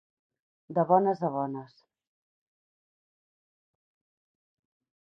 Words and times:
De 0.77 0.85
bones 0.91 1.21
a 1.29 1.31
bones. 1.35 1.75